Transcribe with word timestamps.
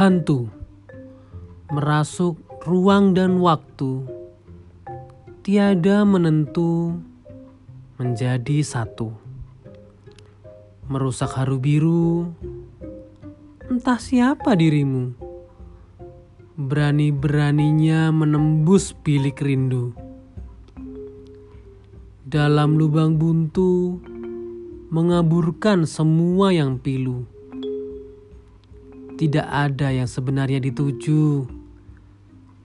Hantu 0.00 0.48
merasuk 1.68 2.40
ruang 2.64 3.12
dan 3.12 3.36
waktu, 3.36 4.00
tiada 5.44 6.08
menentu 6.08 6.96
menjadi 8.00 8.64
satu. 8.64 9.12
Merusak 10.88 11.36
haru 11.36 11.60
biru, 11.60 12.32
entah 13.68 14.00
siapa 14.00 14.56
dirimu. 14.56 15.12
Berani-beraninya 16.56 18.08
menembus 18.08 18.96
bilik 19.04 19.36
rindu. 19.44 19.92
Dalam 22.24 22.80
lubang 22.80 23.20
buntu, 23.20 24.00
mengaburkan 24.88 25.84
semua 25.84 26.56
yang 26.56 26.80
pilu 26.80 27.28
tidak 29.20 29.44
ada 29.52 29.92
yang 29.92 30.08
sebenarnya 30.08 30.64
dituju, 30.64 31.44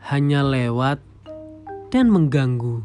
hanya 0.08 0.40
lewat 0.40 1.04
dan 1.92 2.08
mengganggu. 2.08 2.80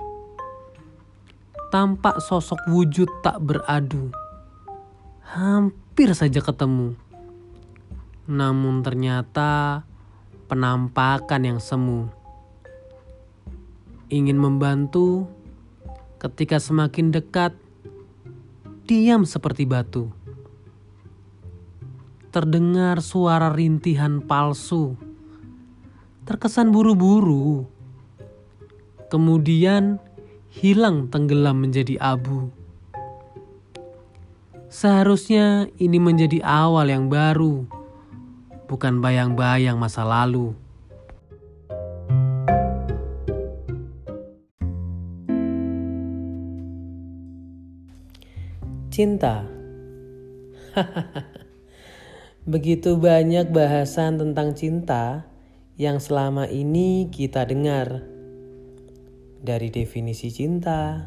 Tampak 1.71 2.19
sosok 2.19 2.59
wujud 2.67 3.07
tak 3.23 3.39
beradu, 3.39 4.11
hampir 5.23 6.11
saja 6.19 6.43
ketemu. 6.43 6.99
Namun 8.27 8.83
ternyata 8.83 9.87
penampakan 10.51 11.55
yang 11.55 11.63
semu. 11.63 12.11
Ingin 14.11 14.35
membantu 14.35 15.31
ketika 16.19 16.59
semakin 16.59 17.15
dekat, 17.15 17.55
diam 18.91 19.23
seperti 19.23 19.63
batu 19.63 20.11
terdengar 22.31 23.03
suara 23.03 23.51
rintihan 23.51 24.23
palsu. 24.23 24.95
Terkesan 26.23 26.71
buru-buru. 26.71 27.67
Kemudian 29.11 29.99
hilang 30.55 31.11
tenggelam 31.11 31.59
menjadi 31.59 31.99
abu. 31.99 32.55
Seharusnya 34.71 35.67
ini 35.83 35.99
menjadi 35.99 36.39
awal 36.47 36.87
yang 36.95 37.11
baru, 37.11 37.67
bukan 38.71 39.03
bayang-bayang 39.03 39.75
masa 39.75 40.07
lalu. 40.07 40.55
Cinta. 48.95 49.43
Begitu 52.51 52.99
banyak 52.99 53.55
bahasan 53.55 54.19
tentang 54.19 54.59
cinta 54.59 55.23
yang 55.79 56.03
selama 56.03 56.51
ini 56.51 57.07
kita 57.07 57.47
dengar. 57.47 58.03
Dari 59.39 59.71
definisi 59.71 60.35
cinta, 60.35 61.07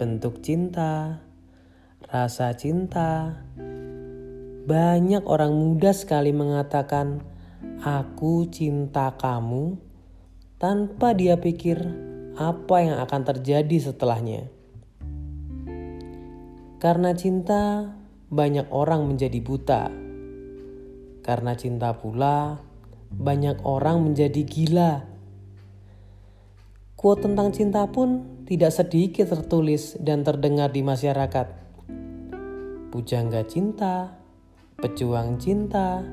bentuk 0.00 0.40
cinta, 0.40 1.20
rasa 2.08 2.56
cinta. 2.56 3.36
Banyak 4.64 5.28
orang 5.28 5.52
muda 5.52 5.92
sekali 5.92 6.32
mengatakan, 6.32 7.20
"Aku 7.84 8.48
cinta 8.48 9.12
kamu," 9.12 9.76
tanpa 10.56 11.12
dia 11.12 11.36
pikir 11.36 11.84
apa 12.32 12.76
yang 12.80 12.96
akan 13.04 13.22
terjadi 13.28 13.92
setelahnya. 13.92 14.48
Karena 16.80 17.12
cinta, 17.12 17.92
banyak 18.32 18.72
orang 18.72 19.04
menjadi 19.04 19.36
buta 19.44 20.05
karena 21.26 21.58
cinta 21.58 21.90
pula, 21.98 22.62
banyak 23.10 23.66
orang 23.66 24.06
menjadi 24.06 24.46
gila. 24.46 24.92
Quote 26.94 27.26
tentang 27.26 27.50
cinta 27.50 27.82
pun 27.90 28.38
tidak 28.46 28.70
sedikit 28.70 29.34
tertulis 29.34 29.98
dan 29.98 30.22
terdengar 30.22 30.70
di 30.70 30.86
masyarakat. 30.86 31.66
Pujangga 32.94 33.42
cinta, 33.42 34.22
pejuang 34.78 35.42
cinta, 35.42 36.06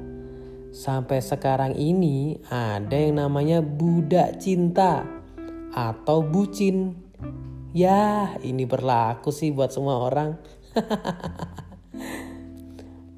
sampai 0.74 1.22
sekarang 1.22 1.78
ini 1.78 2.42
ada 2.50 2.98
yang 2.98 3.22
namanya 3.22 3.62
budak 3.62 4.42
cinta 4.42 5.06
atau 5.78 6.26
bucin. 6.26 6.98
Ya, 7.74 8.34
ini 8.42 8.66
berlaku 8.66 9.30
sih 9.30 9.54
buat 9.54 9.70
semua 9.70 10.10
orang. 10.10 10.42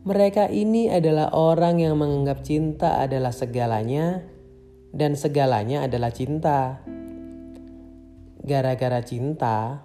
Mereka 0.06 0.54
ini 0.54 0.86
adalah 0.86 1.34
orang 1.34 1.82
yang 1.82 1.98
menganggap 1.98 2.46
cinta 2.46 3.02
adalah 3.02 3.34
segalanya, 3.34 4.22
dan 4.94 5.18
segalanya 5.18 5.82
adalah 5.82 6.14
cinta. 6.14 6.86
Gara-gara 8.46 9.02
cinta, 9.02 9.82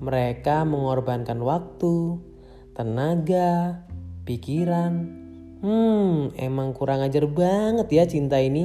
mereka 0.00 0.64
mengorbankan 0.64 1.36
waktu, 1.44 2.16
tenaga, 2.72 3.84
pikiran. 4.24 5.04
Hmm, 5.60 6.32
emang 6.40 6.72
kurang 6.72 7.04
ajar 7.04 7.28
banget 7.28 7.92
ya 7.92 8.08
cinta 8.08 8.40
ini. 8.40 8.64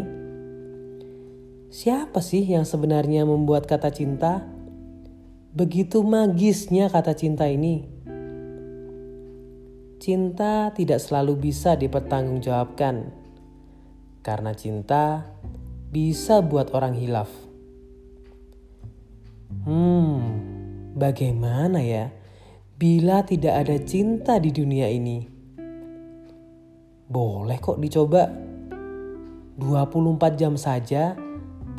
Siapa 1.67 2.23
sih 2.23 2.47
yang 2.47 2.63
sebenarnya 2.63 3.27
membuat 3.27 3.67
kata 3.67 3.91
cinta? 3.91 4.47
Begitu 5.51 5.99
magisnya 5.99 6.87
kata 6.87 7.11
cinta 7.11 7.43
ini. 7.51 7.92
Cinta 10.03 10.67
tidak 10.75 10.99
selalu 10.99 11.47
bisa 11.47 11.79
dipertanggungjawabkan, 11.79 13.15
karena 14.19 14.51
cinta 14.51 15.31
bisa 15.95 16.43
buat 16.43 16.75
orang 16.75 16.91
hilaf. 16.91 17.31
Hmm, 19.63 20.19
bagaimana 20.91 21.79
ya 21.79 22.11
bila 22.75 23.23
tidak 23.23 23.63
ada 23.63 23.79
cinta 23.79 24.43
di 24.43 24.51
dunia 24.51 24.91
ini? 24.91 25.23
Boleh 27.07 27.63
kok 27.63 27.79
dicoba. 27.79 28.27
24 29.55 30.19
jam 30.35 30.59
saja 30.59 31.15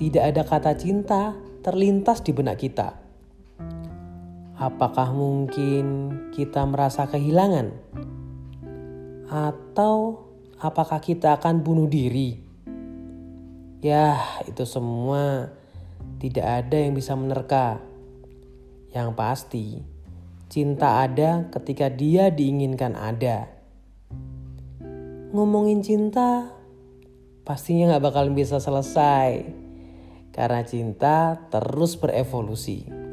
tidak 0.00 0.24
ada 0.32 0.48
kata 0.48 0.72
cinta 0.80 1.36
terlintas 1.60 2.24
di 2.24 2.32
benak 2.32 2.56
kita. 2.56 3.03
Apakah 4.54 5.10
mungkin 5.10 6.14
kita 6.30 6.62
merasa 6.62 7.10
kehilangan? 7.10 7.74
Atau 9.26 10.22
apakah 10.62 11.02
kita 11.02 11.34
akan 11.34 11.66
bunuh 11.66 11.90
diri? 11.90 12.38
Ya, 13.82 14.14
itu 14.46 14.62
semua 14.62 15.50
tidak 16.22 16.46
ada 16.46 16.76
yang 16.78 16.94
bisa 16.94 17.18
menerka. 17.18 17.82
Yang 18.94 19.10
pasti, 19.18 19.66
cinta 20.46 21.02
ada 21.02 21.50
ketika 21.50 21.90
dia 21.90 22.30
diinginkan 22.30 22.94
ada. 22.94 23.50
Ngomongin 25.34 25.82
cinta, 25.82 26.54
pastinya 27.42 27.98
gak 27.98 28.06
bakal 28.06 28.30
bisa 28.30 28.62
selesai. 28.62 29.50
Karena 30.30 30.62
cinta 30.62 31.42
terus 31.50 31.98
berevolusi. 31.98 33.03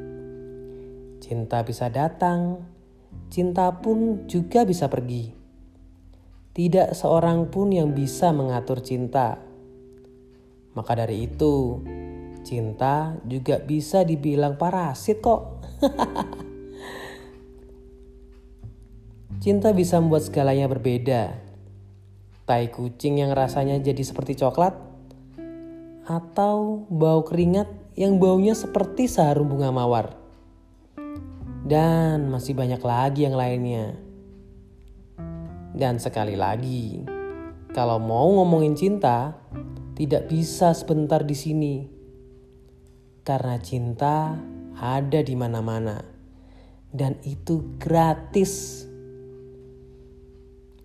Cinta 1.32 1.64
bisa 1.64 1.88
datang, 1.88 2.60
cinta 3.32 3.72
pun 3.80 4.28
juga 4.28 4.68
bisa 4.68 4.92
pergi. 4.92 5.32
Tidak 6.52 6.92
seorang 6.92 7.48
pun 7.48 7.72
yang 7.72 7.96
bisa 7.96 8.36
mengatur 8.36 8.84
cinta. 8.84 9.40
Maka 10.76 10.92
dari 10.92 11.32
itu, 11.32 11.80
cinta 12.44 13.16
juga 13.24 13.64
bisa 13.64 14.04
dibilang 14.04 14.60
parasit 14.60 15.24
kok. 15.24 15.64
cinta 19.48 19.72
bisa 19.72 20.04
membuat 20.04 20.28
segalanya 20.28 20.68
berbeda. 20.68 21.32
Tai 22.44 22.66
kucing 22.76 23.24
yang 23.24 23.32
rasanya 23.32 23.80
jadi 23.80 24.04
seperti 24.04 24.36
coklat, 24.36 24.76
atau 26.12 26.84
bau 26.92 27.24
keringat 27.24 27.72
yang 27.96 28.20
baunya 28.20 28.52
seperti 28.52 29.08
seharum 29.08 29.48
bunga 29.48 29.72
mawar. 29.72 30.21
Dan 31.72 32.28
masih 32.28 32.52
banyak 32.52 32.84
lagi 32.84 33.24
yang 33.24 33.40
lainnya. 33.40 33.96
Dan 35.72 36.04
sekali 36.04 36.36
lagi, 36.36 37.00
kalau 37.72 37.96
mau 37.96 38.28
ngomongin 38.28 38.76
cinta, 38.76 39.40
tidak 39.96 40.28
bisa 40.28 40.76
sebentar 40.76 41.24
di 41.24 41.32
sini. 41.32 41.76
Karena 43.24 43.56
cinta 43.64 44.36
ada 44.76 45.20
di 45.24 45.32
mana-mana. 45.32 46.04
Dan 46.92 47.16
itu 47.24 47.80
gratis. 47.80 48.84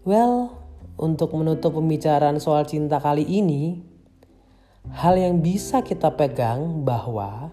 Well, 0.07 0.55
untuk 1.03 1.35
menutup 1.35 1.75
pembicaraan 1.75 2.39
soal 2.39 2.63
cinta 2.63 3.03
kali 3.03 3.27
ini, 3.27 3.83
hal 4.95 5.19
yang 5.19 5.43
bisa 5.43 5.83
kita 5.83 6.15
pegang 6.15 6.87
bahwa 6.87 7.51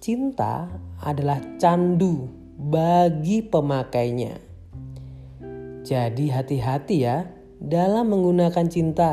cinta 0.00 0.72
adalah 1.04 1.44
candu 1.60 2.43
bagi 2.54 3.42
pemakainya. 3.42 4.38
Jadi 5.84 6.32
hati-hati 6.32 6.96
ya 7.04 7.28
dalam 7.60 8.10
menggunakan 8.10 8.66
cinta. 8.70 9.12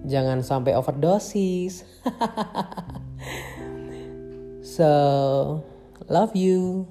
jangan 0.00 0.40
sampai 0.40 0.72
overdosis. 0.72 1.84
so, 4.64 4.88
love 6.08 6.32
you. 6.32 6.88